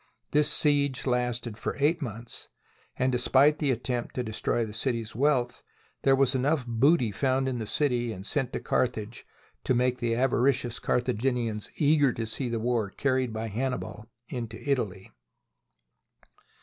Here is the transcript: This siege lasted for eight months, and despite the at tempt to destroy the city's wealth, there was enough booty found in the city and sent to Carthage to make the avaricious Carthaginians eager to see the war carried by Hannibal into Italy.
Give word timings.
This 0.31 0.51
siege 0.51 1.05
lasted 1.05 1.59
for 1.59 1.75
eight 1.77 2.01
months, 2.01 2.49
and 2.97 3.11
despite 3.11 3.59
the 3.59 3.69
at 3.69 3.83
tempt 3.83 4.15
to 4.15 4.23
destroy 4.23 4.65
the 4.65 4.73
city's 4.73 5.15
wealth, 5.15 5.61
there 6.01 6.15
was 6.15 6.33
enough 6.33 6.65
booty 6.65 7.11
found 7.11 7.47
in 7.47 7.59
the 7.59 7.67
city 7.67 8.11
and 8.11 8.25
sent 8.25 8.51
to 8.53 8.59
Carthage 8.59 9.27
to 9.63 9.75
make 9.75 9.99
the 9.99 10.15
avaricious 10.15 10.79
Carthaginians 10.79 11.69
eager 11.75 12.11
to 12.13 12.25
see 12.25 12.49
the 12.49 12.59
war 12.59 12.89
carried 12.89 13.31
by 13.31 13.45
Hannibal 13.47 14.07
into 14.27 14.57
Italy. 14.67 15.11